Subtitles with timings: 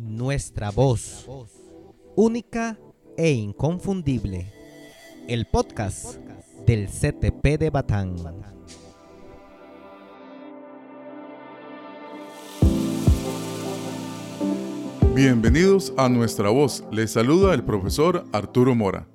[0.00, 1.28] Nuestra voz,
[2.16, 2.78] única
[3.18, 4.50] e inconfundible.
[5.28, 6.16] El podcast
[6.66, 8.16] del CTP de Batán.
[15.14, 16.82] Bienvenidos a Nuestra Voz.
[16.90, 19.06] Les saluda el profesor Arturo Mora.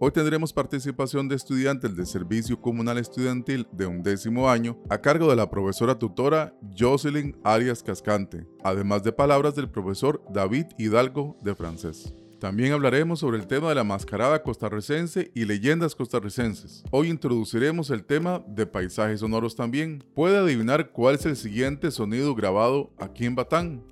[0.00, 5.34] Hoy tendremos participación de estudiantes del Servicio Comunal Estudiantil de undécimo año a cargo de
[5.34, 12.14] la profesora tutora Jocelyn Arias Cascante, además de palabras del profesor David Hidalgo de francés.
[12.38, 16.84] También hablaremos sobre el tema de la mascarada costarricense y leyendas costarricenses.
[16.92, 20.04] Hoy introduciremos el tema de paisajes sonoros también.
[20.14, 23.82] ¿Puede adivinar cuál es el siguiente sonido grabado aquí en Batán?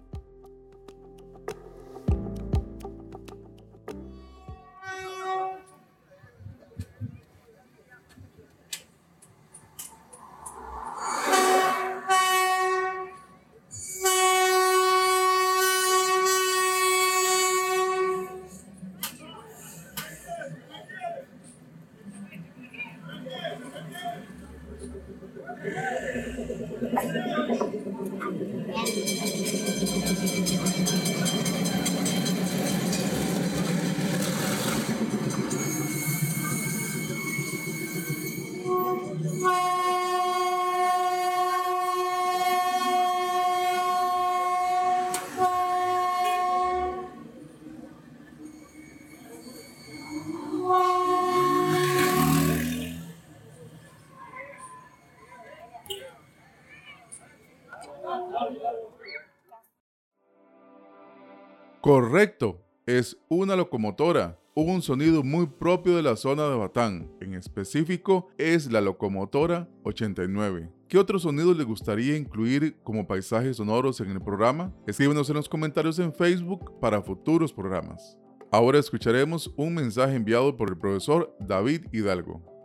[61.86, 68.26] Correcto, es una locomotora, un sonido muy propio de la zona de Batán, en específico
[68.38, 70.68] es la locomotora 89.
[70.88, 74.74] ¿Qué otros sonidos le gustaría incluir como paisajes sonoros en el programa?
[74.88, 78.18] Escríbenos en los comentarios en Facebook para futuros programas.
[78.50, 82.55] Ahora escucharemos un mensaje enviado por el profesor David Hidalgo.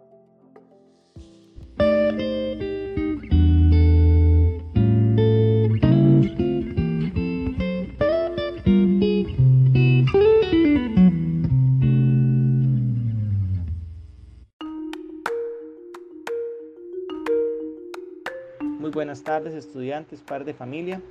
[19.31, 21.01] Tardes, estudiantes, padres de familia.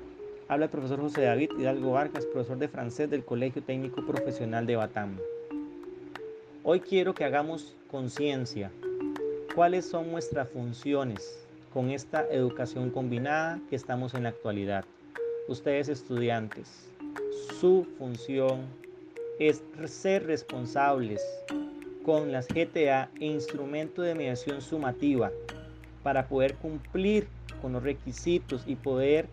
[0.47, 4.77] Habla el profesor José David Hidalgo Vargas, profesor de francés del Colegio Técnico Profesional de
[4.77, 5.17] Batam.
[6.63, 8.71] Hoy quiero que hagamos conciencia.
[9.55, 14.85] ¿Cuáles son nuestras funciones con esta educación combinada que estamos en la actualidad?
[15.49, 16.91] Ustedes estudiantes,
[17.59, 18.67] su función
[19.39, 21.23] es ser responsables
[22.05, 25.33] con las GTA e instrumento de mediación sumativa
[26.03, 27.27] para poder cumplir
[27.61, 29.29] con los requisitos y poder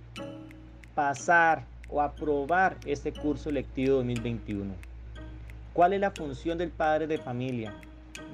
[0.96, 4.74] pasar o aprobar este curso lectivo 2021.
[5.74, 7.74] ¿Cuál es la función del padre de familia?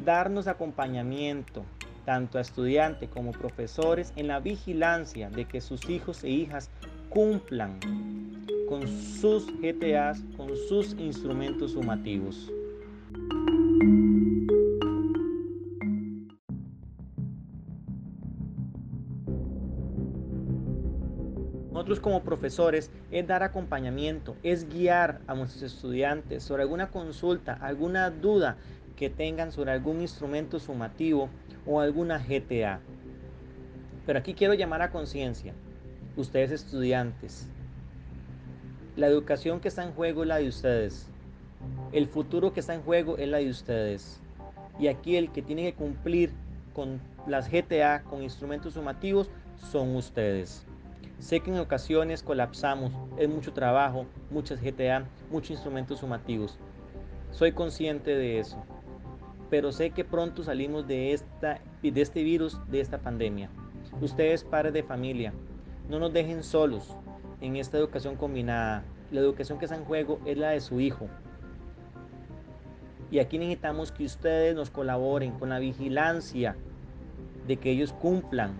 [0.06, 1.64] Darnos acompañamiento
[2.06, 6.70] tanto a estudiantes como profesores en la vigilancia de que sus hijos e hijas
[7.10, 7.80] cumplan
[8.68, 12.52] con sus GTAs, con sus instrumentos sumativos.
[22.00, 28.58] Como profesores es dar acompañamiento, es guiar a nuestros estudiantes sobre alguna consulta, alguna duda
[28.96, 31.30] que tengan sobre algún instrumento sumativo
[31.66, 32.80] o alguna GTA.
[34.06, 35.54] Pero aquí quiero llamar a conciencia,
[36.16, 37.48] ustedes estudiantes,
[38.96, 41.08] la educación que está en juego es la de ustedes.
[41.92, 44.20] El futuro que está en juego es la de ustedes.
[44.80, 46.32] Y aquí el que tiene que cumplir
[46.74, 49.32] con las GTA, con instrumentos sumativos,
[49.72, 50.66] son ustedes.
[51.24, 56.60] Sé que en ocasiones colapsamos, es mucho trabajo, muchas GTA, muchos instrumentos sumativos.
[57.32, 58.62] Soy consciente de eso,
[59.50, 63.50] pero sé que pronto salimos de, esta, de este virus, de esta pandemia.
[64.02, 65.34] Ustedes, padres de familia,
[65.88, 66.94] no nos dejen solos
[67.40, 68.84] en esta educación combinada.
[69.10, 71.08] La educación que está en juego es la de su hijo.
[73.12, 76.58] Y aquí necesitamos que ustedes nos colaboren con la vigilancia
[77.48, 78.58] de que ellos cumplan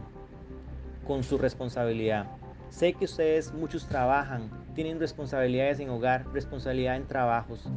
[1.06, 2.26] con su responsabilidad.
[2.74, 7.70] Sé que ustedes muchos trabajan, tienen responsabilidades en hogar, responsabilidad en trabajos,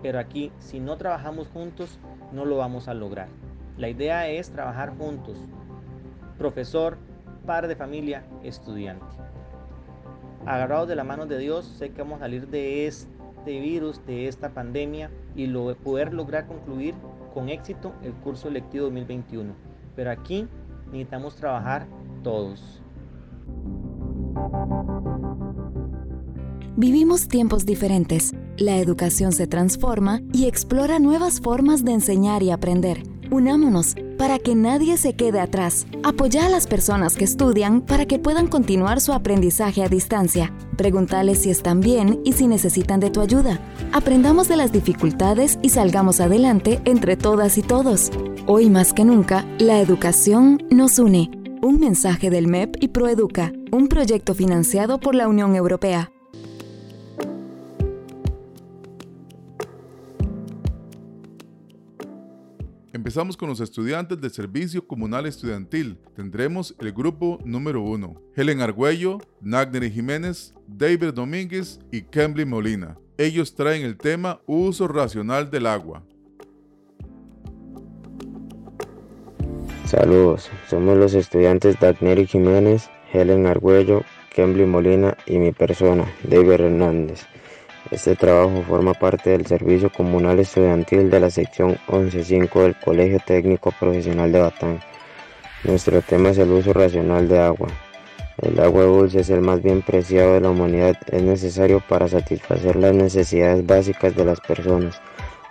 [0.00, 1.98] pero aquí si no trabajamos juntos
[2.32, 3.28] no lo vamos a lograr.
[3.76, 5.36] La idea es trabajar juntos,
[6.38, 6.96] profesor,
[7.44, 9.04] padre de familia, estudiante.
[10.46, 14.28] Agarrados de la mano de Dios, sé que vamos a salir de este virus, de
[14.28, 16.94] esta pandemia y lo, poder lograr concluir
[17.34, 19.52] con éxito el curso lectivo 2021.
[19.94, 20.48] Pero aquí
[20.86, 21.86] necesitamos trabajar
[22.22, 22.81] todos.
[26.76, 28.32] Vivimos tiempos diferentes.
[28.56, 33.02] La educación se transforma y explora nuevas formas de enseñar y aprender.
[33.30, 35.86] Unámonos para que nadie se quede atrás.
[36.02, 40.52] Apoya a las personas que estudian para que puedan continuar su aprendizaje a distancia.
[40.76, 43.60] Pregúntales si están bien y si necesitan de tu ayuda.
[43.92, 48.10] Aprendamos de las dificultades y salgamos adelante entre todas y todos.
[48.46, 51.30] Hoy más que nunca, la educación nos une.
[51.62, 56.12] Un mensaje del MEP y Proeduca, un proyecto financiado por la Unión Europea.
[62.92, 65.98] Empezamos con los estudiantes del Servicio Comunal Estudiantil.
[66.14, 68.14] Tendremos el grupo número 1.
[68.36, 72.98] Helen Argüello, Nagner Jiménez, David Domínguez y Kembley Molina.
[73.16, 76.02] Ellos traen el tema Uso Racional del Agua.
[79.86, 84.02] Saludos, somos los estudiantes Dagner Jiménez, Helen Argüello,
[84.34, 87.26] Kembley Molina y mi persona, David Hernández.
[87.90, 93.72] Este trabajo forma parte del Servicio Comunal Estudiantil de la sección 11.5 del Colegio Técnico
[93.78, 94.80] Profesional de Batán.
[95.64, 97.68] Nuestro tema es el uso racional de agua.
[98.38, 102.76] El agua dulce es el más bien preciado de la humanidad, es necesario para satisfacer
[102.76, 105.00] las necesidades básicas de las personas,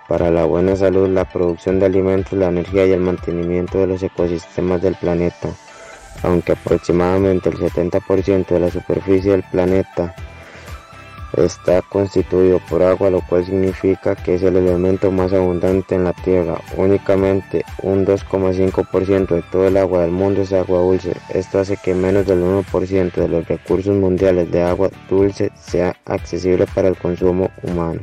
[0.10, 4.02] para la buena salud, la producción de alimentos, la energía y el mantenimiento de los
[4.02, 5.50] ecosistemas del planeta.
[6.24, 10.16] Aunque aproximadamente el 70% de la superficie del planeta
[11.38, 16.14] está constituido por agua, lo cual significa que es el elemento más abundante en la
[16.14, 16.60] Tierra.
[16.76, 21.14] Únicamente un 2,5% de todo el agua del mundo es agua dulce.
[21.30, 26.66] Esto hace que menos del 1% de los recursos mundiales de agua dulce sea accesible
[26.68, 28.02] para el consumo humano.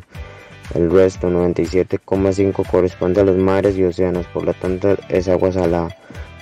[0.74, 5.88] El resto, 97,5%, corresponde a los mares y océanos, por lo tanto es agua salada.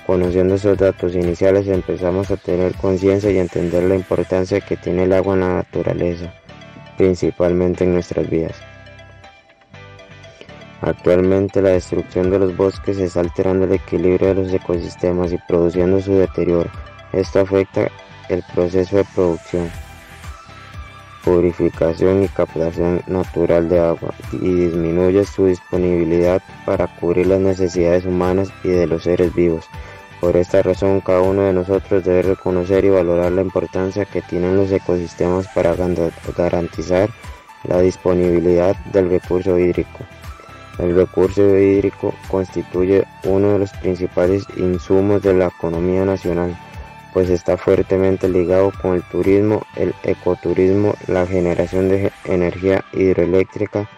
[0.07, 5.13] Conociendo esos datos iniciales empezamos a tener conciencia y entender la importancia que tiene el
[5.13, 6.33] agua en la naturaleza
[6.97, 8.55] principalmente en nuestras vidas.
[10.81, 16.01] Actualmente la destrucción de los bosques está alterando el equilibrio de los ecosistemas y produciendo
[16.01, 16.69] su deterioro.
[17.13, 17.89] Esto afecta
[18.29, 19.71] el proceso de producción,
[21.23, 28.49] purificación y captación natural de agua y disminuye su disponibilidad para cubrir las necesidades humanas
[28.63, 29.65] y de los seres vivos.
[30.19, 34.57] Por esta razón, cada uno de nosotros debe reconocer y valorar la importancia que tienen
[34.57, 35.75] los ecosistemas para
[36.35, 37.09] garantizar
[37.63, 39.99] la disponibilidad del recurso hídrico.
[40.79, 46.57] El recurso hídrico constituye uno de los principales insumos de la economía nacional,
[47.13, 53.89] pues está fuertemente ligado con el turismo, el ecoturismo, la generación de energía hidroeléctrica,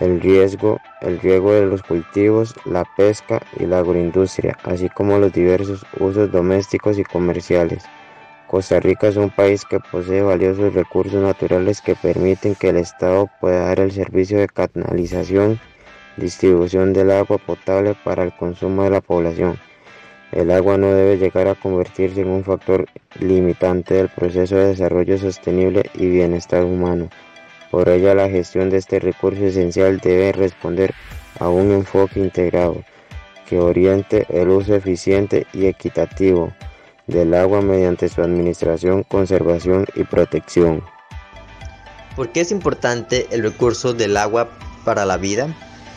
[0.00, 5.32] el riesgo, el riego de los cultivos, la pesca y la agroindustria, así como los
[5.32, 7.84] diversos usos domésticos y comerciales.
[8.46, 13.30] Costa Rica es un país que posee valiosos recursos naturales que permiten que el Estado
[13.40, 15.58] pueda dar el servicio de canalización,
[16.16, 19.58] distribución del agua potable para el consumo de la población.
[20.32, 22.86] El agua no debe llegar a convertirse en un factor
[23.20, 27.08] limitante del proceso de desarrollo sostenible y bienestar humano.
[27.72, 30.94] Por ello, la gestión de este recurso esencial debe responder
[31.40, 32.84] a un enfoque integrado
[33.48, 36.52] que oriente el uso eficiente y equitativo
[37.06, 40.84] del agua mediante su administración, conservación y protección.
[42.14, 44.50] ¿Por qué es importante el recurso del agua
[44.84, 45.48] para la vida?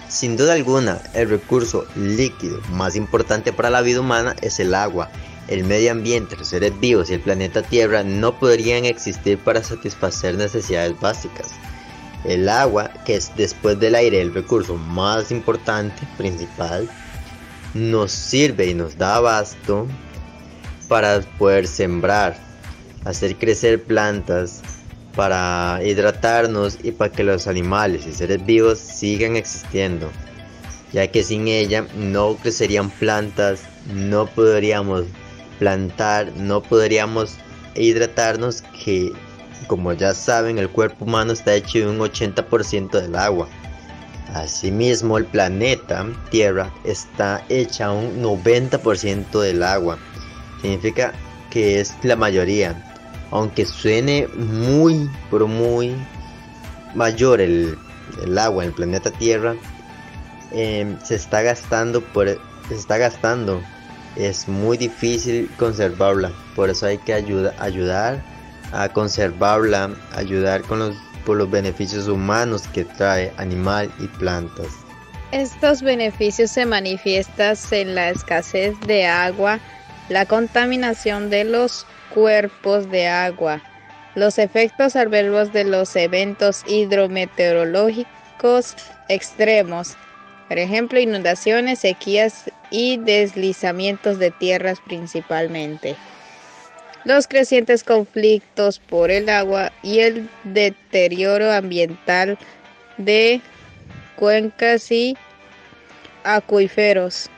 [0.08, 5.10] Sin duda alguna, el recurso líquido más importante para la vida humana es el agua.
[5.48, 10.36] El medio ambiente, los seres vivos y el planeta Tierra no podrían existir para satisfacer
[10.36, 11.52] necesidades básicas.
[12.24, 16.90] El agua, que es después del aire el recurso más importante, principal,
[17.75, 19.86] nos sirve y nos da abasto
[20.88, 22.36] para poder sembrar,
[23.04, 24.64] hacer crecer plantas,
[25.16, 30.10] para hidratarnos y para que los animales y seres vivos sigan existiendo,
[30.92, 33.62] ya que sin ella no crecerían plantas,
[33.94, 35.06] no podríamos
[35.59, 37.38] plantar, no podríamos
[37.75, 39.13] hidratarnos que
[39.67, 43.47] como ya saben, el cuerpo humano está hecho de un 80% del agua.
[44.33, 49.97] Asimismo, el planeta Tierra está hecha un 90% del agua.
[50.62, 51.13] Significa
[51.50, 52.75] que es la mayoría.
[53.31, 55.95] Aunque suene muy, pero muy
[56.93, 57.77] mayor el,
[58.38, 59.55] agua en el planeta Tierra,
[60.51, 62.27] em, se está gastando por,
[62.67, 63.62] se está gastando.
[64.15, 66.31] Es muy difícil conservarla.
[66.55, 68.24] Por eso hay que ayudar
[68.72, 70.95] a conservarla, ayudar con los,
[71.25, 74.67] por los beneficios humanos que trae animal y plantas.
[75.31, 79.60] Estos beneficios se manifiestan en la escasez de agua,
[80.07, 83.62] la contaminación de los cuerpos de agua,
[84.15, 88.75] Los efectos adversos de los eventos hidrometeorológicos
[89.10, 89.98] extremos,
[90.48, 95.96] por ejemplo, inundaciones, sequías y deslizamientos de tierras principalmente.
[97.04, 102.38] Los crecientes conflictos por el agua y el deterioro ambiental
[102.98, 103.42] de
[104.16, 105.16] cuencas y
[106.24, 107.30] acuíferos.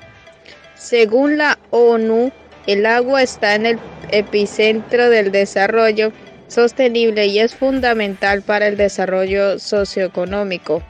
[0.76, 2.32] Según la ONU,
[2.66, 3.80] el agua está en el
[4.12, 6.12] epicentro del desarrollo
[6.48, 10.82] sostenible y es fundamental para el desarrollo socioeconómico,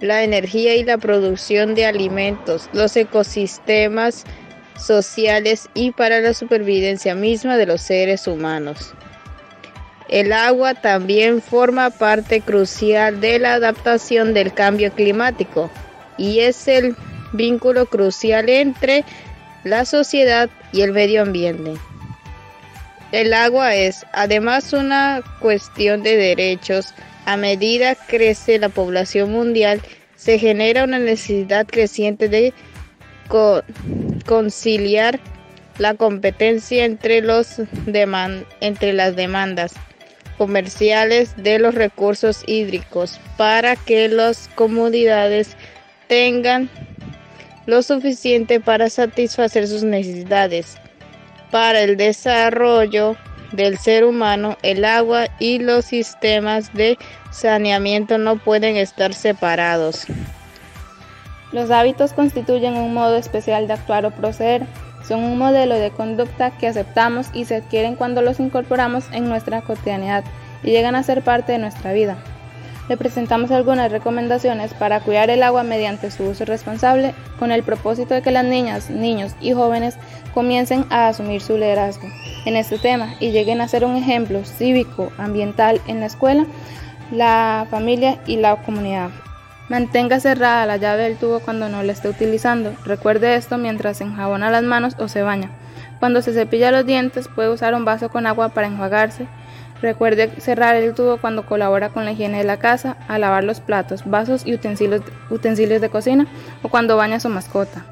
[0.00, 4.24] la energía y la producción de alimentos, los ecosistemas
[4.78, 8.94] sociales y para la supervivencia misma de los seres humanos.
[10.08, 15.70] El agua también forma parte crucial de la adaptación del cambio climático
[16.16, 16.94] y es el
[17.32, 19.04] vínculo crucial entre
[19.64, 21.74] la sociedad y el medio ambiente.
[23.12, 26.92] El agua es además una cuestión de derechos.
[27.26, 29.82] A medida crece la población mundial,
[30.14, 32.54] se genera una necesidad creciente de
[34.24, 35.18] conciliar
[35.78, 37.60] la competencia entre, los
[38.60, 39.74] entre las demandas
[40.38, 45.56] comerciales de los recursos hídricos para que las comunidades
[46.08, 46.70] tengan
[47.66, 50.76] lo suficiente para satisfacer sus necesidades.
[51.50, 53.16] Para el desarrollo
[53.52, 56.98] del ser humano, el agua y los sistemas de
[57.30, 60.06] saneamiento no pueden estar separados.
[61.52, 64.66] Los hábitos constituyen un modo especial de actuar o proceder.
[65.06, 69.62] Son un modelo de conducta que aceptamos y se adquieren cuando los incorporamos en nuestra
[69.62, 70.24] cotidianidad
[70.62, 72.16] y llegan a ser parte de nuestra vida.
[72.88, 78.14] Le presentamos algunas recomendaciones para cuidar el agua mediante su uso responsable con el propósito
[78.14, 79.96] de que las niñas, niños y jóvenes
[80.32, 82.06] comiencen a asumir su liderazgo
[82.44, 86.46] en este tema y lleguen a ser un ejemplo cívico, ambiental en la escuela,
[87.10, 89.10] la familia y la comunidad.
[89.68, 92.72] Mantenga cerrada la llave del tubo cuando no la esté utilizando.
[92.84, 95.50] Recuerde esto mientras enjabona las manos o se baña.
[95.98, 99.26] Cuando se cepilla los dientes puede usar un vaso con agua para enjuagarse.
[99.82, 103.60] Recuerde cerrar el tubo cuando colabora con la higiene de la casa, a lavar los
[103.60, 106.26] platos, vasos y utensilios, utensilios de cocina
[106.62, 107.84] o cuando baña a su mascota.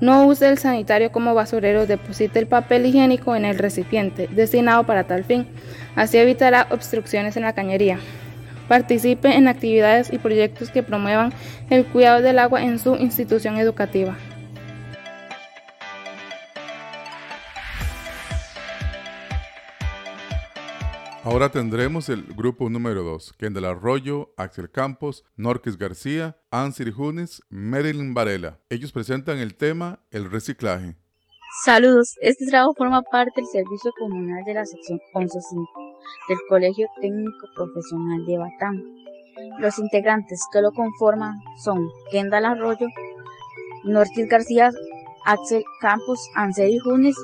[0.00, 5.04] No use el sanitario como basurero, deposite el papel higiénico en el recipiente destinado para
[5.04, 5.48] tal fin.
[5.96, 7.98] Así evitará obstrucciones en la cañería.
[8.68, 11.32] Participe en actividades y proyectos que promuevan
[11.68, 14.16] el cuidado del agua en su institución educativa.
[21.24, 28.14] Ahora tendremos el grupo número 2, Kendall Arroyo, Axel Campos, Norquis García, Ansir Junes, Marilyn
[28.14, 28.60] Varela.
[28.70, 30.96] Ellos presentan el tema El reciclaje.
[31.64, 35.66] Saludos, este trabajo forma parte del servicio comunal de la sección 11.5
[36.28, 38.84] del Colegio Técnico Profesional de Batán.
[39.58, 42.86] Los integrantes que lo conforman son Kendall Arroyo,
[43.84, 44.70] Nortis García,
[45.26, 47.16] Axel Campos, Anseli Junes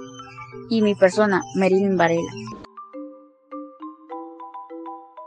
[0.69, 2.33] y mi persona, Marilyn Varela.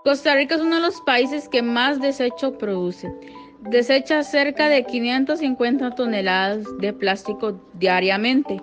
[0.08, 3.12] Costa Rica es uno de los países que más desecho produce.
[3.60, 8.62] Desecha cerca de 550 toneladas de plástico diariamente.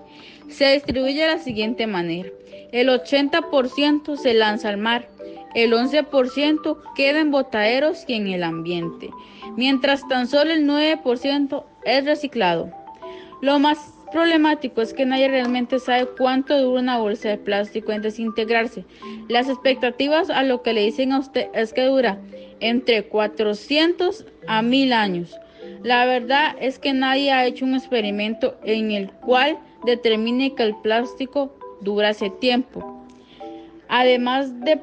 [0.49, 2.31] Se distribuye de la siguiente manera.
[2.73, 5.07] El 80% se lanza al mar,
[5.55, 9.11] el 11% queda en botaderos y en el ambiente,
[9.55, 12.71] mientras tan solo el 9% es reciclado.
[13.43, 18.01] Lo más problemático es que nadie realmente sabe cuánto dura una bolsa de plástico en
[18.01, 18.85] desintegrarse.
[19.29, 22.21] Las expectativas a lo que le dicen a usted es que dura
[22.61, 25.37] entre 400 a 1000 años.
[25.83, 30.77] La verdad es que nadie ha hecho un experimento en el cual determine que el
[30.77, 33.05] plástico dura ese tiempo.
[33.89, 34.81] Además de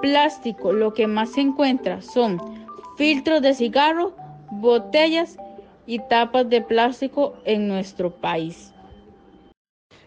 [0.00, 2.40] plástico, lo que más se encuentra son
[2.96, 4.14] filtros de cigarro,
[4.52, 5.36] botellas
[5.86, 8.72] y tapas de plástico en nuestro país.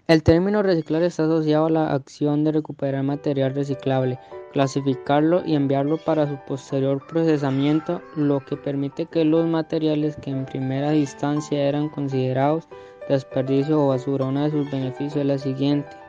[0.08, 4.20] El término reciclar está asociado a la acción de recuperar material reciclable,
[4.52, 10.46] clasificarlo y enviarlo para su posterior procesamiento, lo que permite que los materiales que en
[10.46, 12.68] primera instancia eran considerados
[13.08, 14.26] desperdicio o basura.
[14.26, 16.03] Uno de sus beneficios es la siguiente.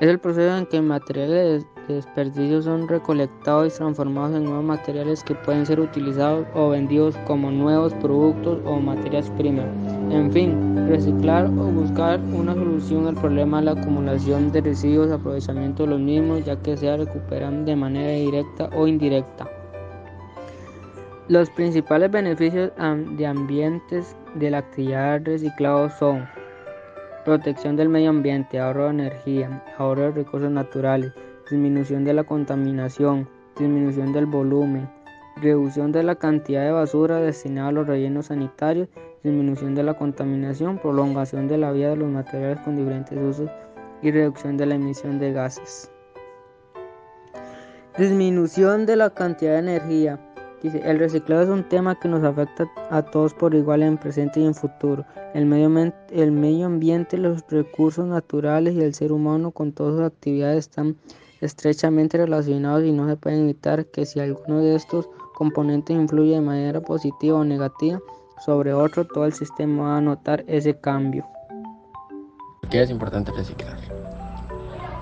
[0.00, 5.24] Es el proceso en que materiales de desperdicio son recolectados y transformados en nuevos materiales
[5.24, 9.66] que pueden ser utilizados o vendidos como nuevos productos o materias primas.
[10.12, 15.82] En fin, reciclar o buscar una solución al problema de la acumulación de residuos, aprovechamiento
[15.82, 19.50] de los mismos, ya que se recuperan de manera directa o indirecta.
[21.26, 22.70] Los principales beneficios
[23.16, 26.24] de ambientes de la actividad reciclado son
[27.28, 31.12] protección del medio ambiente, ahorro de energía, ahorro de recursos naturales,
[31.50, 34.88] disminución de la contaminación, disminución del volumen,
[35.36, 38.88] reducción de la cantidad de basura destinada a los rellenos sanitarios,
[39.22, 43.50] disminución de la contaminación, prolongación de la vida de los materiales con diferentes usos
[44.00, 45.90] y reducción de la emisión de gases.
[47.98, 50.18] Disminución de la cantidad de energía.
[50.62, 54.44] El reciclado es un tema que nos afecta a todos por igual en presente y
[54.44, 55.04] en futuro.
[55.32, 60.04] El medio, el medio ambiente, los recursos naturales y el ser humano con todas sus
[60.04, 60.96] actividades están
[61.40, 66.40] estrechamente relacionados y no se puede evitar que si alguno de estos componentes influye de
[66.40, 68.00] manera positiva o negativa
[68.44, 71.24] sobre otro, todo el sistema va a notar ese cambio.
[72.60, 73.78] ¿Por qué es importante reciclar?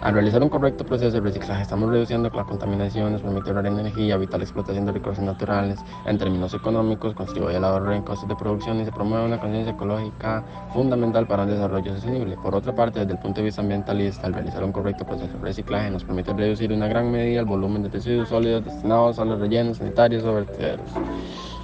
[0.02, 4.14] Al realizar un correcto proceso de reciclaje estamos reduciendo la contaminación, nos permite ahorrar energía,
[4.14, 8.36] evitar la explotación de recursos naturales, en términos económicos contribuye al ahorro en costos de
[8.36, 12.36] producción y se promueve una conciencia ecológica fundamental para un desarrollo sostenible.
[12.36, 15.44] Por otra parte, desde el punto de vista ambientalista, al realizar un correcto proceso de
[15.44, 19.24] reciclaje nos permite reducir en una gran medida el volumen de residuos sólidos destinados a
[19.24, 20.90] los rellenos sanitarios o vertederos.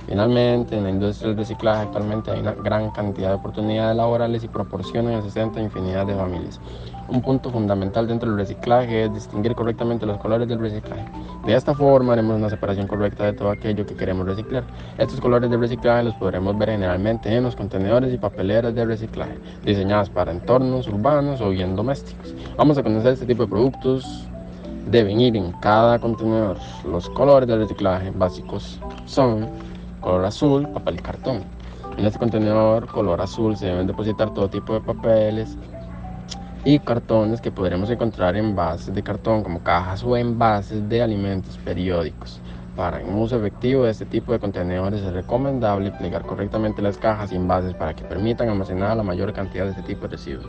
[0.07, 4.49] Finalmente, en la industria del reciclaje actualmente hay una gran cantidad de oportunidades laborales y
[4.49, 6.61] proporcionan el sustento a infinidad de familias.
[7.09, 11.05] Un punto fundamental dentro del reciclaje es distinguir correctamente los colores del reciclaje.
[11.45, 14.65] De esta forma haremos una separación correcta de todo aquello que queremos reciclar.
[14.97, 19.39] Estos colores de reciclaje los podremos ver generalmente en los contenedores y papeleras de reciclaje,
[19.65, 22.35] diseñadas para entornos urbanos o bien domésticos.
[22.57, 24.29] Vamos a conocer este tipo de productos.
[24.91, 26.57] Deben ir en cada contenedor.
[26.89, 29.49] Los colores de reciclaje básicos son
[30.01, 31.43] color azul, papel y cartón.
[31.99, 35.59] En este contenedor color azul se deben depositar todo tipo de papeles
[36.65, 41.59] y cartones que podremos encontrar en bases de cartón como cajas o envases de alimentos
[41.59, 42.41] periódicos.
[42.77, 47.33] Para un uso efectivo de este tipo de contenedores es recomendable plegar correctamente las cajas
[47.33, 50.47] y envases para que permitan almacenar la mayor cantidad de este tipo de residuos.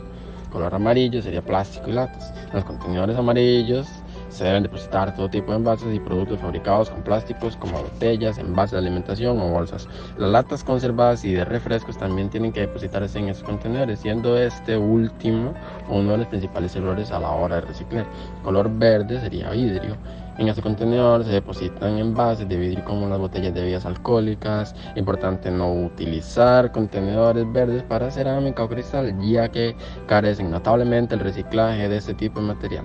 [0.50, 2.32] Color amarillo sería plástico y latas.
[2.52, 3.88] Los contenedores amarillos
[4.34, 8.72] se deben depositar todo tipo de envases y productos fabricados con plásticos como botellas, envases
[8.72, 9.88] de alimentación o bolsas.
[10.18, 14.76] Las latas conservadas y de refrescos también tienen que depositarse en esos contenedores, siendo este
[14.76, 15.54] último
[15.88, 18.06] uno de los principales errores a la hora de reciclar.
[18.42, 19.96] Color verde sería vidrio.
[20.36, 24.74] En este contenedor se depositan envases de vidrio como las botellas de bebidas alcohólicas.
[24.96, 29.76] Importante no utilizar contenedores verdes para cerámica o cristal, ya que
[30.08, 32.84] carecen notablemente el reciclaje de este tipo de material.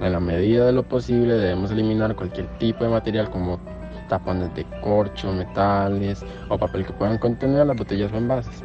[0.00, 3.60] En la medida de lo posible debemos eliminar cualquier tipo de material como
[4.08, 8.64] tapones de corcho, metales o papel que puedan contener las botellas o envases.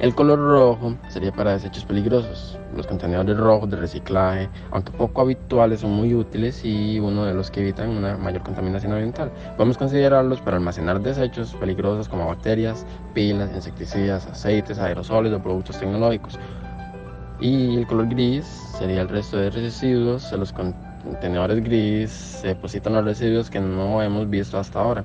[0.00, 2.58] El color rojo sería para desechos peligrosos.
[2.74, 7.50] Los contenedores rojos de reciclaje, aunque poco habituales, son muy útiles y uno de los
[7.50, 9.30] que evitan una mayor contaminación ambiental.
[9.58, 16.38] Podemos considerarlos para almacenar desechos peligrosos como bacterias, pilas, insecticidas, aceites, aerosoles o productos tecnológicos
[17.42, 18.44] y el color gris
[18.78, 20.32] sería el resto de residuos.
[20.32, 25.04] En los contenedores gris se depositan los residuos que no hemos visto hasta ahora,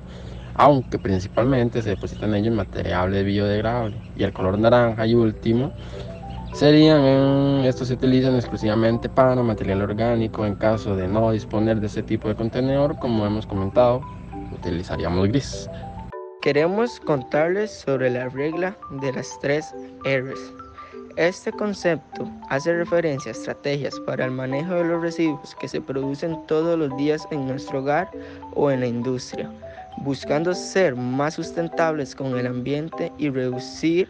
[0.54, 4.00] aunque principalmente se depositan ellos materiales biodegradables.
[4.16, 5.72] Y el color naranja y último
[6.54, 10.46] serían, estos se utilizan exclusivamente para material orgánico.
[10.46, 14.00] En caso de no disponer de ese tipo de contenedor, como hemos comentado,
[14.52, 15.68] utilizaríamos gris.
[16.40, 19.74] Queremos contarles sobre la regla de las tres
[20.04, 20.67] R's.
[21.18, 26.38] Este concepto hace referencia a estrategias para el manejo de los residuos que se producen
[26.46, 28.08] todos los días en nuestro hogar
[28.54, 29.50] o en la industria,
[29.96, 34.08] buscando ser más sustentables con el ambiente y reducir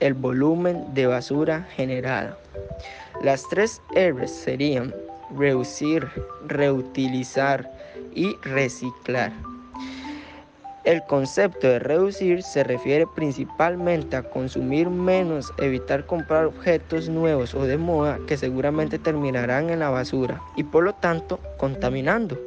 [0.00, 2.36] el volumen de basura generada.
[3.22, 4.94] Las tres R serían
[5.34, 6.06] reducir,
[6.46, 7.72] reutilizar
[8.14, 9.32] y reciclar.
[10.84, 17.64] El concepto de reducir se refiere principalmente a consumir menos, evitar comprar objetos nuevos o
[17.64, 22.38] de moda que seguramente terminarán en la basura y por lo tanto contaminando.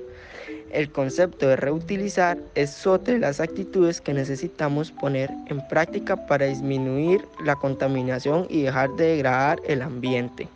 [0.71, 6.47] El concepto de reutilizar es otra de las actitudes que necesitamos poner en práctica para
[6.47, 10.47] disminuir la contaminación y dejar de degradar el ambiente.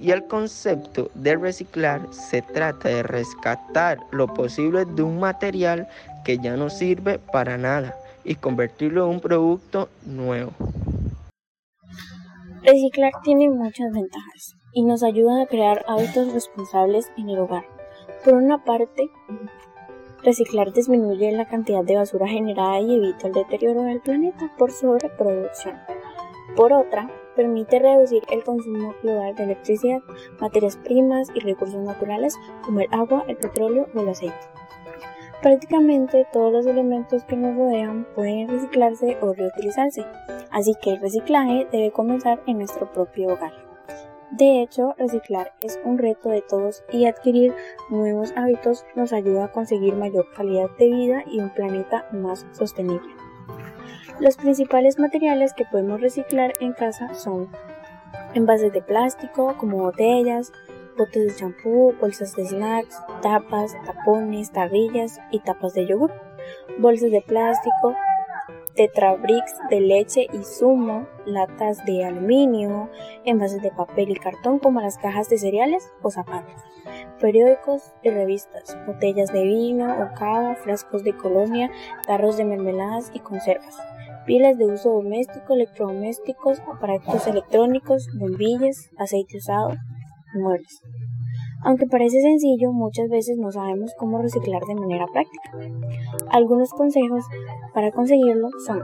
[0.00, 5.86] Y el concepto de reciclar se trata de rescatar lo posible de un material
[6.24, 10.52] que ya no sirve para nada y convertirlo en un producto nuevo.
[12.62, 17.64] Reciclar tiene muchas ventajas y nos ayuda a crear hábitos responsables en el hogar.
[18.24, 19.10] Por una parte,
[20.22, 25.76] reciclar disminuye la cantidad de basura generada y evita el deterioro del planeta por sobreproducción.
[26.56, 30.00] Por otra, permite reducir el consumo global de electricidad,
[30.40, 34.36] materias primas y recursos naturales como el agua, el petróleo o el aceite.
[35.44, 40.02] Prácticamente todos los elementos que nos rodean pueden reciclarse o reutilizarse,
[40.50, 43.52] así que el reciclaje debe comenzar en nuestro propio hogar.
[44.30, 47.52] De hecho, reciclar es un reto de todos y adquirir
[47.90, 53.12] nuevos hábitos nos ayuda a conseguir mayor calidad de vida y un planeta más sostenible.
[54.20, 57.50] Los principales materiales que podemos reciclar en casa son
[58.32, 60.52] envases de plástico como botellas,
[60.96, 66.12] botes de champú, bolsas de snacks, tapas, tapones, tablillas y tapas de yogur,
[66.78, 67.94] bolsas de plástico,
[68.74, 72.90] tetrabricks de leche y zumo, latas de aluminio,
[73.24, 76.60] envases de papel y cartón como las cajas de cereales o zapatos,
[77.20, 81.70] periódicos y revistas, botellas de vino o cava, frascos de colonia,
[82.06, 83.76] tarros de mermeladas y conservas,
[84.26, 89.74] pilas de uso doméstico, electrodomésticos, aparatos electrónicos, bombillas, aceite usado
[90.34, 90.80] muebles.
[91.62, 95.50] Aunque parece sencillo, muchas veces no sabemos cómo reciclar de manera práctica.
[96.30, 97.24] Algunos consejos
[97.72, 98.82] para conseguirlo son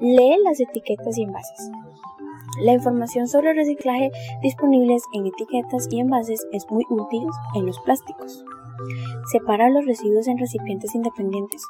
[0.00, 1.70] lee las etiquetas y envases.
[2.62, 4.10] La información sobre el reciclaje
[4.42, 8.44] disponibles en etiquetas y envases es muy útil en los plásticos.
[9.30, 11.62] Separa los residuos en recipientes independientes.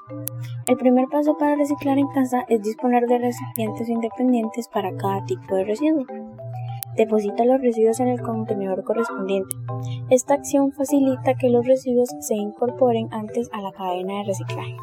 [0.66, 5.54] El primer paso para reciclar en casa es disponer de recipientes independientes para cada tipo
[5.54, 6.04] de residuo.
[6.96, 9.54] Deposita los residuos en el contenedor correspondiente.
[10.10, 14.76] Esta acción facilita que los residuos se incorporen antes a la cadena de reciclaje.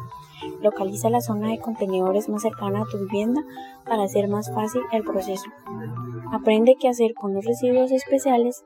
[0.62, 3.42] Localiza la zona de contenedores más cercana a tu vivienda
[3.84, 5.50] para hacer más fácil el proceso.
[6.32, 8.64] Aprende qué hacer con los residuos especiales.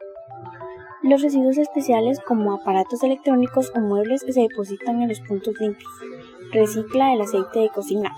[1.02, 5.90] Los residuos especiales como aparatos electrónicos o muebles se depositan en los puntos limpios.
[6.52, 8.14] Recicla el aceite de cocina.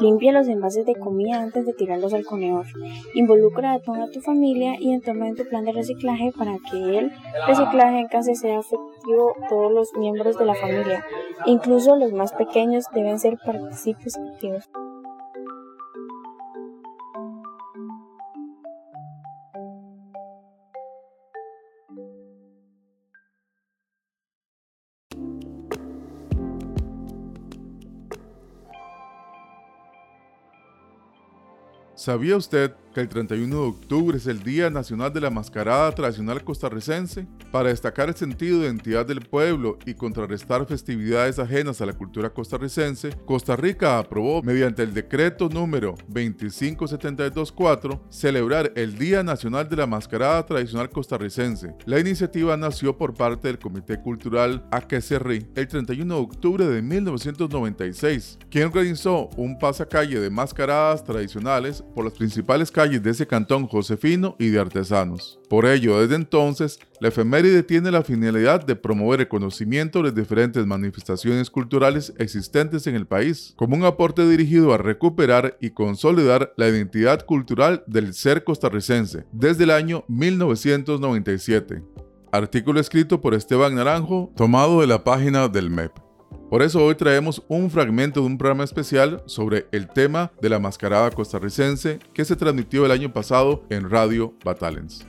[0.00, 2.66] Limpia los envases de comida antes de tirarlos al conedor.
[3.14, 7.12] Involucra a toda tu familia y entorno en tu plan de reciclaje para que el
[7.46, 9.34] reciclaje en casa sea efectivo.
[9.48, 11.04] Todos los miembros de la familia,
[11.46, 14.68] incluso los más pequeños, deben ser partícipes activos.
[32.06, 37.26] ¿Sabía usted el 31 de octubre es el Día Nacional de la Mascarada Tradicional Costarricense?
[37.52, 42.30] Para destacar el sentido de identidad del pueblo y contrarrestar festividades ajenas a la cultura
[42.30, 49.86] costarricense, Costa Rica aprobó mediante el decreto número 25724 celebrar el Día Nacional de la
[49.86, 51.74] Mascarada Tradicional Costarricense.
[51.84, 58.38] La iniciativa nació por parte del Comité Cultural Aquecerri el 31 de octubre de 1996,
[58.50, 64.36] quien organizó un pasacalle de mascaradas tradicionales por las principales calles de ese cantón josefino
[64.38, 65.38] y de artesanos.
[65.48, 70.14] Por ello, desde entonces, la efeméride tiene la finalidad de promover el conocimiento de las
[70.14, 76.52] diferentes manifestaciones culturales existentes en el país, como un aporte dirigido a recuperar y consolidar
[76.56, 81.82] la identidad cultural del ser costarricense desde el año 1997.
[82.32, 86.05] Artículo escrito por Esteban Naranjo, tomado de la página del MEP.
[86.48, 90.60] Por eso hoy traemos un fragmento de un programa especial sobre el tema de la
[90.60, 95.04] mascarada costarricense que se transmitió el año pasado en Radio Batalens.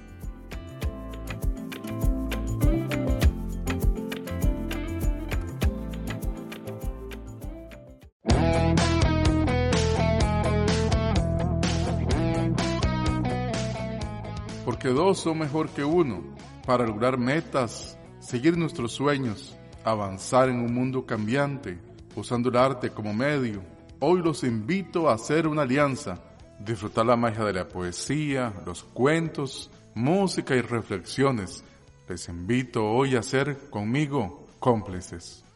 [14.66, 16.24] Porque dos son mejor que uno
[16.66, 19.57] para lograr metas, seguir nuestros sueños
[19.92, 21.80] avanzar en un mundo cambiante,
[22.16, 23.64] usando el arte como medio.
[24.00, 26.20] Hoy los invito a hacer una alianza,
[26.60, 31.64] disfrutar la magia de la poesía, los cuentos, música y reflexiones.
[32.08, 35.47] Les invito hoy a ser conmigo cómplices.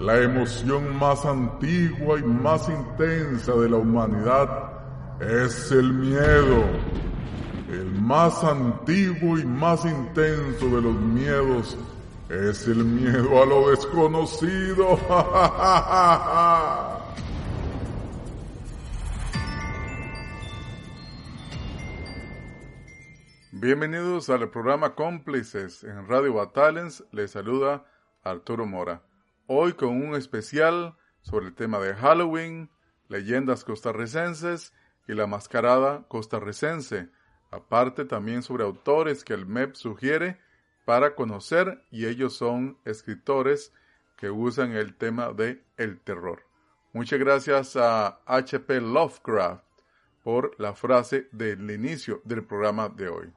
[0.00, 4.48] La emoción más antigua y más intensa de la humanidad
[5.20, 6.64] es el miedo.
[7.68, 11.76] El más antiguo y más intenso de los miedos
[12.28, 14.98] es el miedo a lo desconocido.
[23.66, 27.02] Bienvenidos al programa Cómplices en Radio Batalens.
[27.10, 27.84] Les saluda
[28.22, 29.02] Arturo Mora.
[29.48, 32.70] Hoy con un especial sobre el tema de Halloween,
[33.08, 34.72] leyendas costarricenses
[35.08, 37.08] y la mascarada costarricense.
[37.50, 40.38] Aparte también sobre autores que el MEP sugiere
[40.84, 43.72] para conocer y ellos son escritores
[44.16, 46.44] que usan el tema de el terror.
[46.92, 49.64] Muchas gracias a HP Lovecraft
[50.22, 53.32] por la frase del inicio del programa de hoy.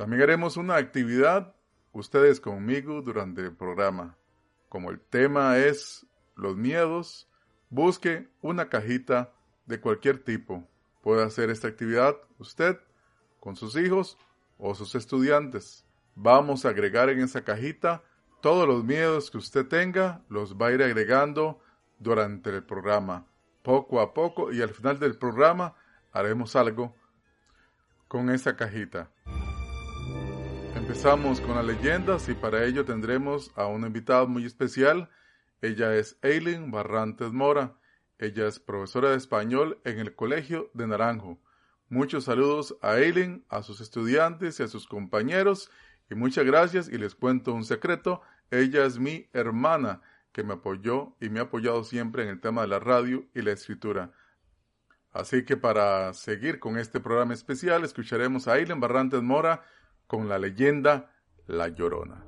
[0.00, 1.54] También haremos una actividad,
[1.92, 4.16] ustedes conmigo, durante el programa.
[4.70, 7.28] Como el tema es los miedos,
[7.68, 9.30] busque una cajita
[9.66, 10.66] de cualquier tipo.
[11.02, 12.80] Puede hacer esta actividad usted
[13.40, 14.16] con sus hijos
[14.56, 15.84] o sus estudiantes.
[16.14, 18.02] Vamos a agregar en esa cajita
[18.40, 21.60] todos los miedos que usted tenga, los va a ir agregando
[21.98, 23.26] durante el programa,
[23.62, 25.74] poco a poco, y al final del programa
[26.10, 26.96] haremos algo
[28.08, 29.10] con esa cajita.
[30.90, 35.08] Empezamos con las leyendas y para ello tendremos a una invitada muy especial.
[35.62, 37.76] Ella es Eileen Barrantes Mora.
[38.18, 41.38] Ella es profesora de español en el Colegio de Naranjo.
[41.88, 45.70] Muchos saludos a Eileen, a sus estudiantes y a sus compañeros
[46.10, 48.20] y muchas gracias y les cuento un secreto.
[48.50, 52.62] Ella es mi hermana que me apoyó y me ha apoyado siempre en el tema
[52.62, 54.10] de la radio y la escritura.
[55.12, 59.62] Así que para seguir con este programa especial, escucharemos a Ailen Barrantes Mora
[60.10, 61.08] con la leyenda
[61.46, 62.24] La Llorona.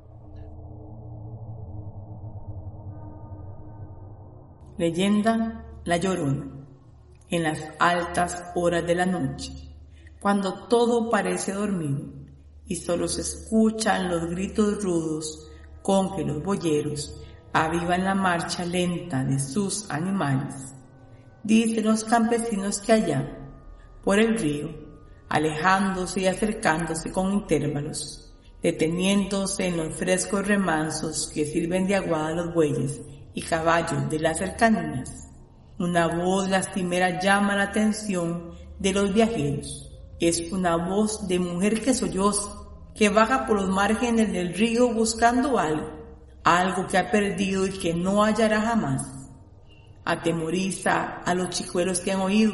[4.79, 6.47] Leyenda La Llorona.
[7.29, 9.53] En las altas horas de la noche,
[10.21, 12.05] cuando todo parece dormido
[12.67, 15.51] y solo se escuchan los gritos rudos
[15.83, 17.21] con que los boyeros
[17.53, 20.73] avivan la marcha lenta de sus animales
[21.43, 23.39] dicen los campesinos que allá,
[24.05, 24.82] por el río,
[25.33, 32.35] alejándose y acercándose con intervalos, deteniéndose en los frescos remansos que sirven de aguada a
[32.35, 33.01] los bueyes
[33.33, 35.31] y caballos de las cercanías.
[35.79, 39.91] Una voz lastimera llama la atención de los viajeros.
[40.21, 42.51] Es una voz de mujer que solloza,
[42.95, 45.89] que baja por los márgenes del río buscando algo,
[46.45, 49.23] algo que ha perdido y que no hallará jamás
[50.05, 52.53] atemoriza a los chicuelos que han oído,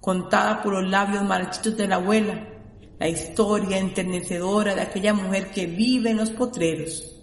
[0.00, 2.48] contada por los labios marchitos de la abuela,
[2.98, 7.14] la historia enternecedora de aquella mujer que vive en los potreros,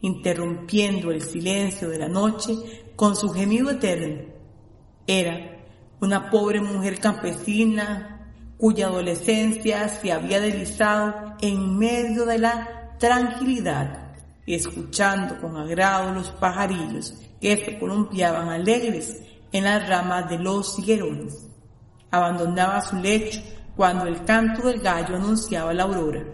[0.00, 2.54] interrumpiendo el silencio de la noche
[2.94, 4.22] con su gemido eterno.
[5.06, 5.56] Era
[6.00, 14.14] una pobre mujer campesina cuya adolescencia se había deslizado en medio de la tranquilidad,
[14.46, 21.46] escuchando con agrado los pajarillos que se columpiaban alegres en las ramas de los higuerones.
[22.16, 23.40] Abandonaba su lecho
[23.76, 26.24] cuando el canto del gallo anunciaba la aurora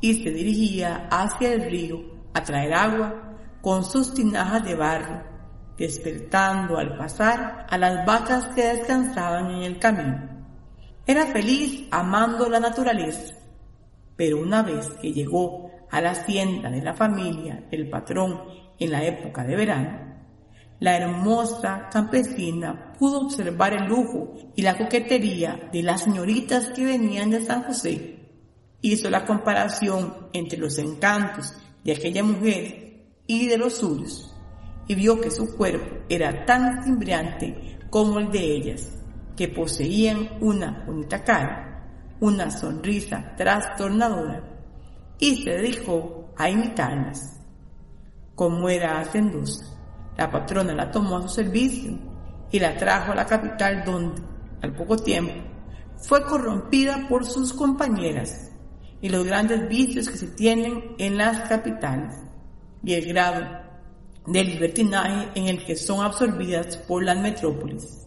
[0.00, 2.00] y se dirigía hacia el río
[2.32, 5.22] a traer agua con sus tinajas de barro,
[5.76, 10.28] despertando al pasar a las vacas que descansaban en el camino.
[11.06, 13.34] Era feliz amando la naturaleza,
[14.16, 18.42] pero una vez que llegó a la hacienda de la familia del patrón
[18.78, 20.07] en la época de verano,
[20.80, 27.30] la hermosa campesina pudo observar el lujo y la coquetería de las señoritas que venían
[27.30, 28.16] de San José.
[28.80, 31.52] Hizo la comparación entre los encantos
[31.84, 34.34] de aquella mujer y de los suyos
[34.88, 38.90] y vio que su cuerpo era tan cimbriante como el de ellas,
[39.36, 41.86] que poseían una bonita cara,
[42.20, 44.42] una sonrisa trastornadora,
[45.18, 47.38] y se dedicó a imitarlas.
[48.34, 49.77] Como era hacendosa,
[50.18, 51.92] la patrona la tomó a su servicio
[52.50, 54.20] y la trajo a la capital donde,
[54.60, 55.32] al poco tiempo,
[55.96, 58.50] fue corrompida por sus compañeras
[59.00, 62.16] y los grandes vicios que se tienen en las capitales
[62.82, 63.46] y el grado
[64.26, 68.06] de libertinaje en el que son absorbidas por las metrópolis.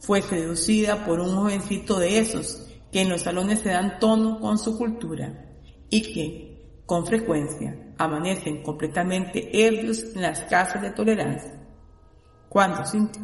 [0.00, 4.56] Fue seducida por un jovencito de esos que en los salones se dan tono con
[4.56, 5.44] su cultura
[5.90, 6.55] y que,
[6.86, 11.52] con frecuencia, amanecen completamente ebrios en las casas de tolerancia.
[12.48, 13.22] Cuando sintió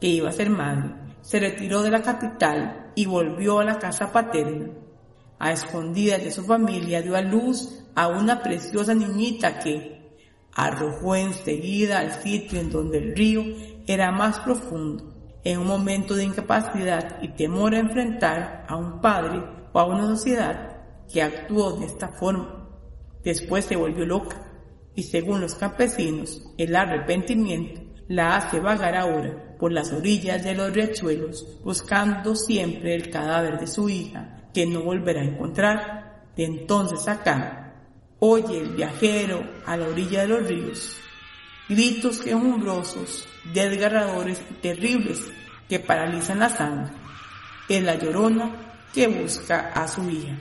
[0.00, 0.90] que iba a ser madre,
[1.22, 4.70] se retiró de la capital y volvió a la casa paterna.
[5.38, 10.18] A escondidas de su familia dio a luz a una preciosa niñita que
[10.52, 13.44] arrojó enseguida al sitio en donde el río
[13.86, 15.14] era más profundo,
[15.44, 19.42] en un momento de incapacidad y temor a enfrentar a un padre
[19.72, 20.76] o a una sociedad
[21.12, 22.55] que actuó de esta forma
[23.26, 24.40] Después se volvió loca
[24.94, 30.72] y según los campesinos, el arrepentimiento la hace vagar ahora por las orillas de los
[30.72, 36.26] riachuelos, buscando siempre el cadáver de su hija, que no volverá a encontrar.
[36.36, 37.74] De entonces acá,
[38.20, 40.96] oye el viajero a la orilla de los ríos,
[41.68, 45.20] gritos quejumbrosos, desgarradores y terribles
[45.68, 46.92] que paralizan la sangre.
[47.68, 50.38] Es la llorona que busca a su hija.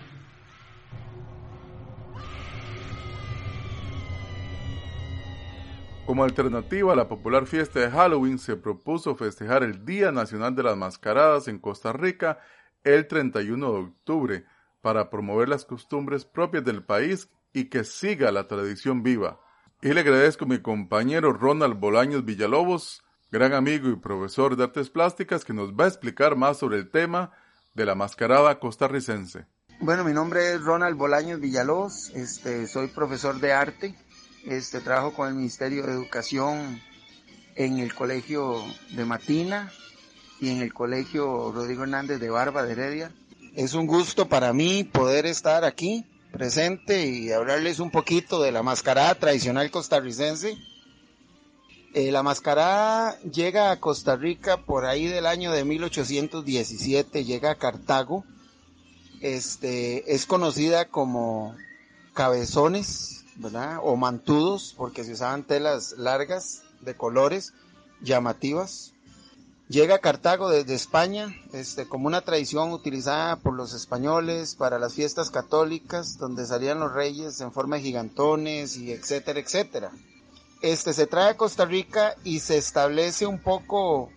[6.06, 10.62] Como alternativa a la popular fiesta de Halloween, se propuso festejar el Día Nacional de
[10.62, 12.40] las Mascaradas en Costa Rica
[12.84, 14.46] el 31 de octubre
[14.82, 19.40] para promover las costumbres propias del país y que siga la tradición viva.
[19.82, 24.92] Y le agradezco a mi compañero Ronald Bolaños Villalobos, gran amigo y profesor de artes
[24.92, 27.32] plásticas, que nos va a explicar más sobre el tema
[27.74, 29.48] de la mascarada costarricense.
[29.80, 33.96] Bueno, mi nombre es Ronald Bolaños Villalobos, este, soy profesor de arte,
[34.46, 36.82] este, trabajo con el Ministerio de Educación
[37.56, 39.72] en el Colegio de Matina
[40.40, 43.12] y en el Colegio Rodrigo Hernández de Barba de Heredia.
[43.56, 48.62] Es un gusto para mí poder estar aquí presente y hablarles un poquito de la
[48.62, 50.58] mascarada tradicional costarricense.
[51.94, 57.56] Eh, la mascarada llega a Costa Rica por ahí del año de 1817, llega a
[57.56, 58.26] Cartago.
[59.22, 61.56] Este, es conocida como
[62.14, 63.25] cabezones,
[63.82, 67.54] O mantudos, porque se usaban telas largas de colores
[68.02, 68.94] llamativas.
[69.68, 74.94] Llega a Cartago desde España este, como una tradición utilizada por los españoles para las
[74.94, 79.92] fiestas católicas, donde salían los reyes en forma de gigantones y etcétera, etcétera.
[80.62, 84.12] Este se trae a Costa Rica y se establece un poco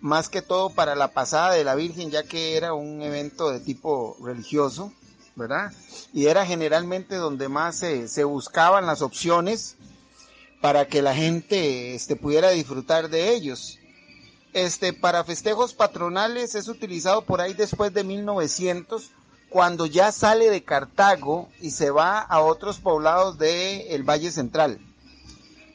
[0.00, 3.60] más que todo para la pasada de la Virgen, ya que era un evento de
[3.60, 4.92] tipo religioso,
[5.34, 5.72] ¿verdad?
[6.12, 9.76] Y era generalmente donde más se, buscaban las opciones
[10.60, 13.78] para que la gente este, pudiera disfrutar de ellos.
[14.52, 19.10] Este, para festejos patronales es utilizado por ahí después de 1900,
[19.48, 24.78] cuando ya sale de Cartago y se va a otros poblados del Valle Central.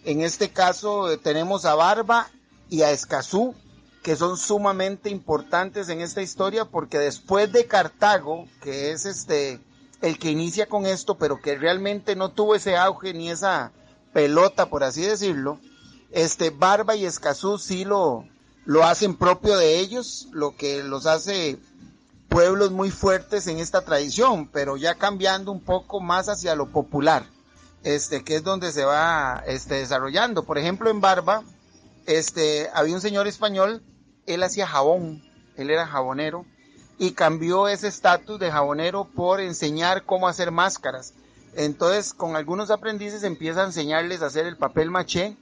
[0.03, 2.29] En este caso eh, tenemos a Barba
[2.69, 3.55] y a Escazú,
[4.07, 9.59] que son sumamente importantes en esta historia porque después de Cartago, que es este
[10.01, 13.73] el que inicia con esto, pero que realmente no tuvo ese auge ni esa
[14.13, 15.59] pelota, por así decirlo,
[16.09, 18.23] este Barba y Escazú sí lo,
[18.63, 21.59] lo hacen propio de ellos, lo que los hace
[22.29, 27.25] pueblos muy fuertes en esta tradición, pero ya cambiando un poco más hacia lo popular,
[27.83, 30.43] este, que es donde se va este, desarrollando.
[30.43, 31.43] Por ejemplo, en Barba,
[32.05, 33.83] este, había un señor español,
[34.27, 35.23] él hacía jabón,
[35.55, 36.45] él era jabonero,
[36.99, 41.13] y cambió ese estatus de jabonero por enseñar cómo hacer máscaras.
[41.55, 45.35] Entonces, con algunos aprendices empieza a enseñarles a hacer el papel maché,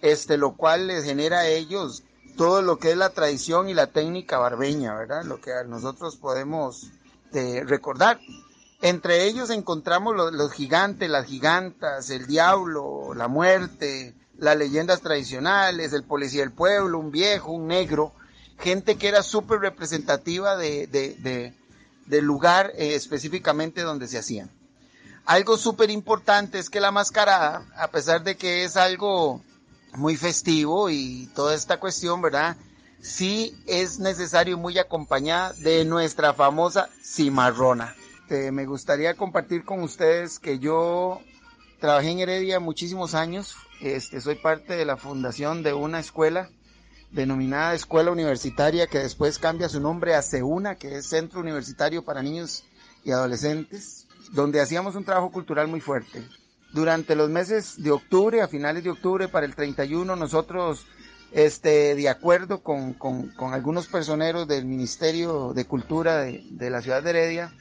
[0.00, 2.04] este, lo cual les genera a ellos
[2.36, 5.24] todo lo que es la tradición y la técnica barbeña, ¿verdad?
[5.24, 6.86] Lo que nosotros podemos
[7.32, 8.20] eh, recordar.
[8.80, 16.04] Entre ellos encontramos los, gigantes, las gigantas, el diablo, la muerte, las leyendas tradicionales, el
[16.04, 18.12] policía del pueblo, un viejo, un negro,
[18.58, 21.54] gente que era súper representativa de,
[22.06, 24.50] del lugar eh, específicamente donde se hacían.
[25.24, 29.42] Algo súper importante es que la mascarada, a pesar de que es algo
[29.94, 32.56] muy festivo y toda esta cuestión, ¿verdad?
[33.00, 37.94] Sí es necesario muy acompañada de nuestra famosa cimarrona.
[38.28, 41.20] me gustaría compartir con ustedes que yo
[41.78, 43.54] trabajé en Heredia muchísimos años.
[43.80, 46.50] Este, soy parte de la fundación de una escuela
[47.10, 52.22] denominada Escuela Universitaria que después cambia su nombre a CEUNA, que es Centro Universitario para
[52.22, 52.64] Niños
[53.04, 56.22] y Adolescentes, donde hacíamos un trabajo cultural muy fuerte.
[56.72, 60.86] Durante los meses de octubre, a finales de octubre, para el 31, nosotros,
[61.32, 66.82] este, de acuerdo con, con, con algunos personeros del Ministerio de Cultura de, de la
[66.82, 67.54] ciudad de Heredia,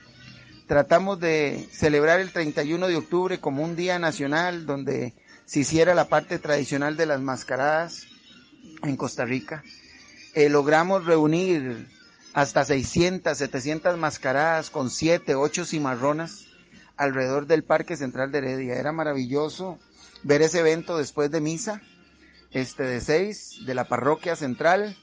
[0.68, 5.14] tratamos de celebrar el 31 de octubre como un día nacional donde
[5.46, 8.08] se hiciera la parte tradicional de las mascaradas
[8.84, 9.64] en Costa Rica.
[10.34, 11.88] Eh, logramos reunir
[12.34, 16.48] hasta 600, 700 mascaradas con 7, 8 cimarronas
[16.96, 18.76] alrededor del Parque Central de Heredia.
[18.76, 19.80] Era maravilloso
[20.24, 21.82] ver ese evento después de misa,
[22.52, 24.98] este de seis, de la parroquia central.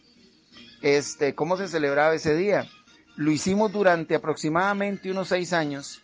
[0.83, 2.69] Este, ¿cómo se celebraba ese día?
[3.17, 6.03] Lo hicimos durante aproximadamente unos seis años,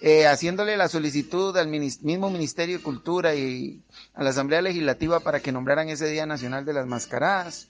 [0.00, 3.82] eh, haciéndole la solicitud al mismo Ministerio de Cultura y
[4.14, 7.68] a la Asamblea Legislativa para que nombraran ese Día Nacional de las Mascaradas.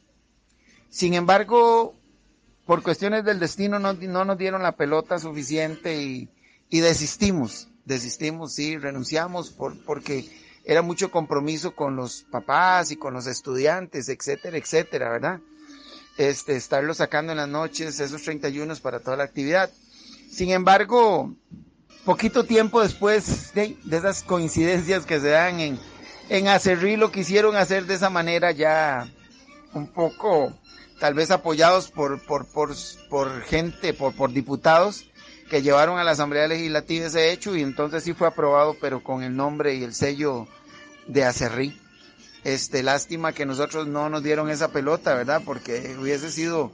[0.91, 1.95] Sin embargo,
[2.67, 6.29] por cuestiones del destino no, no nos dieron la pelota suficiente y
[6.71, 10.29] y desistimos, desistimos, sí, renunciamos por, porque
[10.65, 15.41] era mucho compromiso con los papás y con los estudiantes, etcétera, etcétera, ¿verdad?
[16.19, 19.71] Este, estarlo sacando en las noches, esos 31 para toda la actividad.
[20.31, 21.35] Sin embargo,
[22.09, 25.79] poquito tiempo después de, esas coincidencias que se dan en,
[26.31, 29.07] en Acerrí, lo quisieron hacer de esa manera ya
[29.75, 30.55] un poco,
[31.01, 32.75] tal vez apoyados por, por, por,
[33.11, 35.05] por gente, por, por diputados,
[35.51, 39.23] que llevaron a la Asamblea Legislativa ese hecho y entonces sí fue aprobado, pero con
[39.23, 40.49] el nombre y el sello
[41.09, 41.79] de Acerrí.
[42.43, 45.43] Este, lástima que nosotros no nos dieron esa pelota, ¿verdad?
[45.45, 46.73] Porque hubiese sido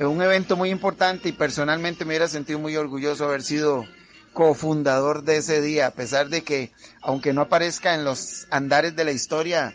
[0.00, 3.86] un evento muy importante y personalmente me hubiera sentido muy orgulloso haber sido
[4.36, 6.70] cofundador de ese día, a pesar de que,
[7.00, 9.74] aunque no aparezca en los andares de la historia,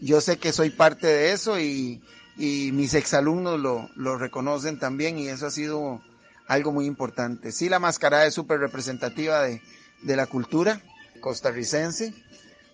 [0.00, 2.02] yo sé que soy parte de eso y,
[2.36, 6.02] y mis exalumnos lo, lo reconocen también y eso ha sido
[6.48, 7.52] algo muy importante.
[7.52, 9.62] Sí, la mascarada es súper representativa de,
[10.02, 10.82] de la cultura
[11.20, 12.12] costarricense,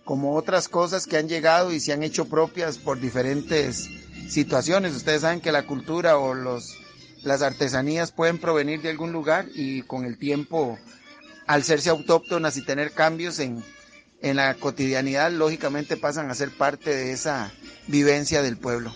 [0.05, 3.87] como otras cosas que han llegado y se han hecho propias por diferentes
[4.29, 4.95] situaciones.
[4.95, 6.75] Ustedes saben que la cultura o los,
[7.21, 10.79] las artesanías pueden provenir de algún lugar y con el tiempo,
[11.49, 13.63] al serse autóctonas y tener cambios en,
[14.21, 17.51] en la cotidianidad, lógicamente pasan a ser parte de esa
[17.87, 18.93] vivencia del pueblo.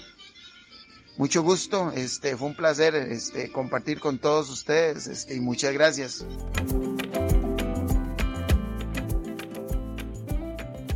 [1.17, 6.27] Mucho gusto, este, fue un placer este, compartir con todos ustedes este, y muchas gracias.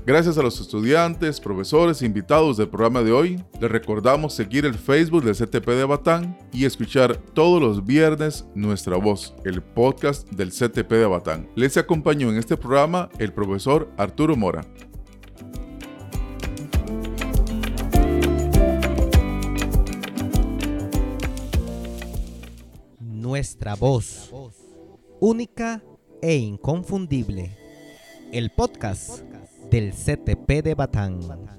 [0.08, 4.76] Gracias a los estudiantes, profesores e invitados del programa de hoy, les recordamos seguir el
[4.76, 10.51] Facebook del CTP de Batán y escuchar todos los viernes Nuestra Voz, el podcast del
[10.51, 11.49] CTP de Batán.
[11.55, 14.66] Les acompañó en este programa el profesor Arturo Mora.
[23.01, 24.32] Nuestra Voz,
[25.20, 25.84] única
[26.22, 27.58] e inconfundible.
[28.32, 29.22] El podcast
[29.70, 31.57] del CTP de Batán.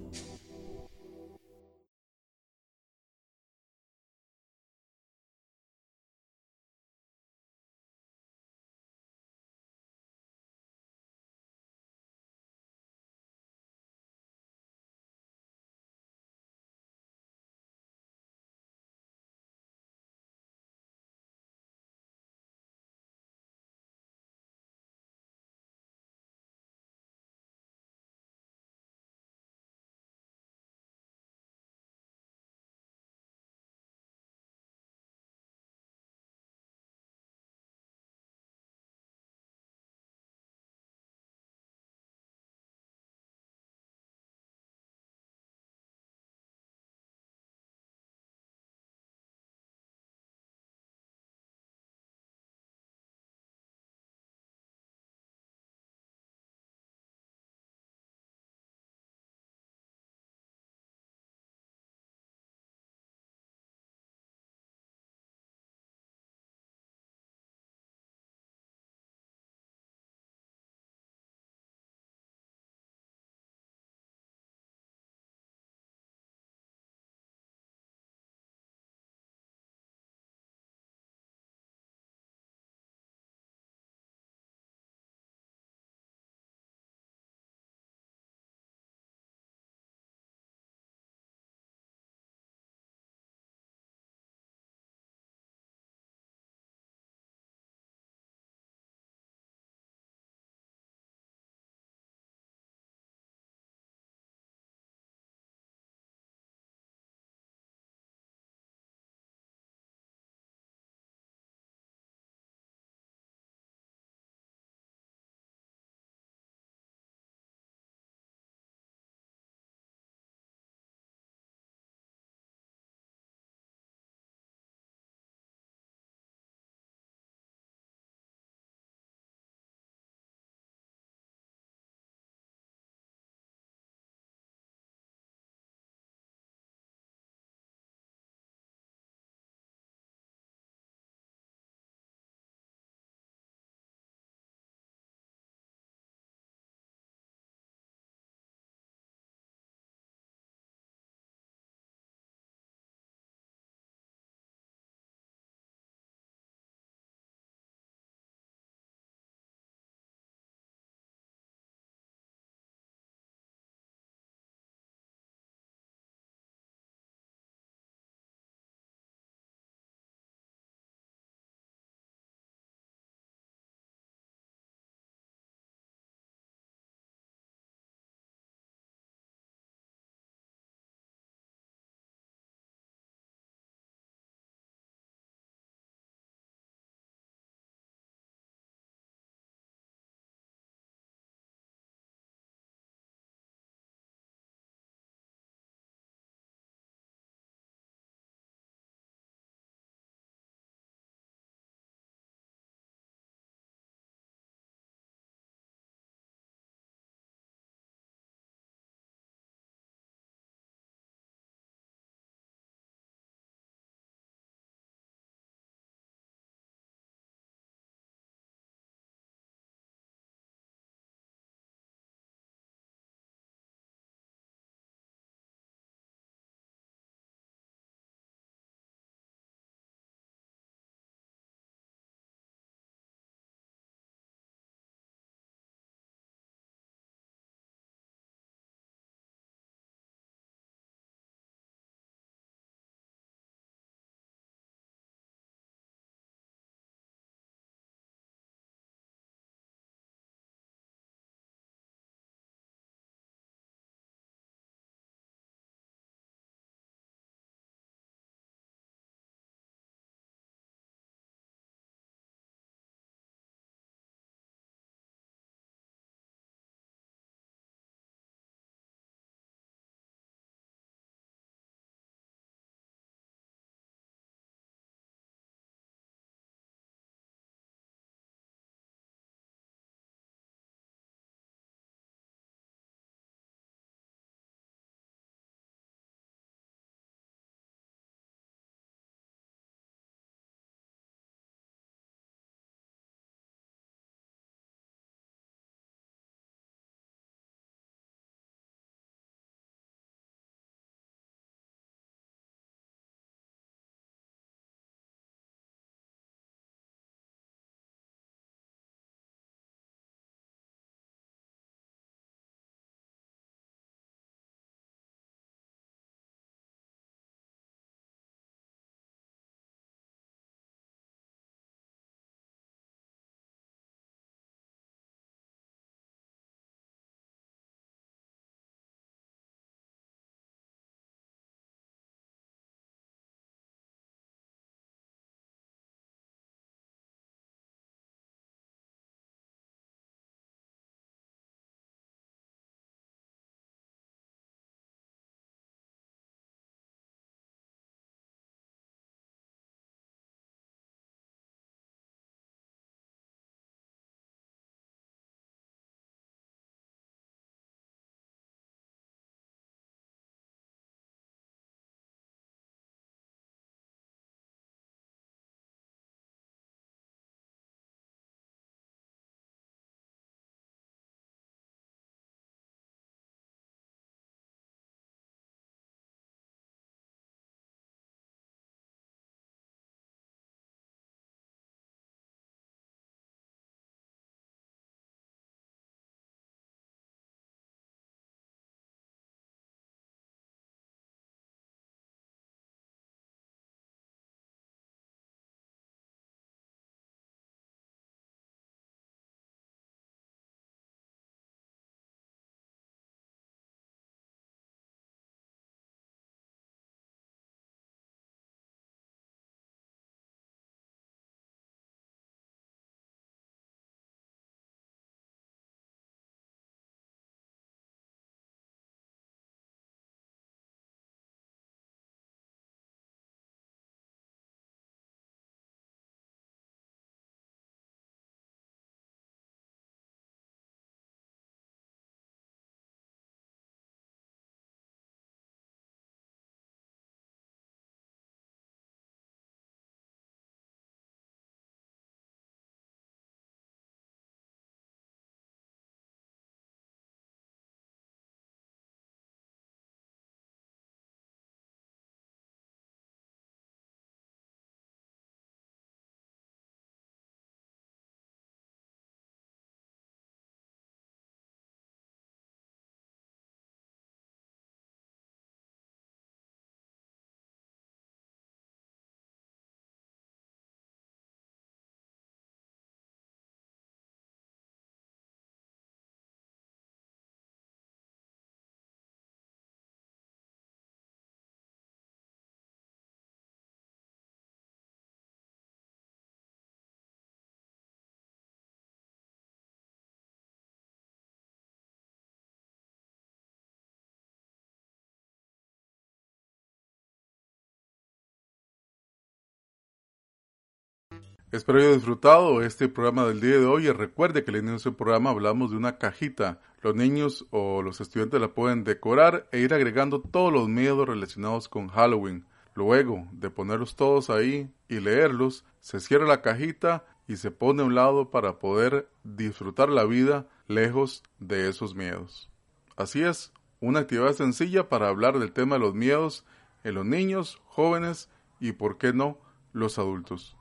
[501.51, 504.99] Espero haya disfrutado este programa del día de hoy y recuerde que al inicio del
[504.99, 506.61] programa hablamos de una cajita.
[506.83, 511.71] Los niños o los estudiantes la pueden decorar e ir agregando todos los miedos relacionados
[511.71, 512.45] con Halloween.
[512.75, 517.87] Luego de ponerlos todos ahí y leerlos, se cierra la cajita y se pone a
[517.87, 522.51] un lado para poder disfrutar la vida lejos de esos miedos.
[522.95, 526.45] Así es, una actividad sencilla para hablar del tema de los miedos
[526.85, 528.29] en los niños, jóvenes
[528.61, 529.39] y, por qué no,
[529.73, 530.58] los adultos.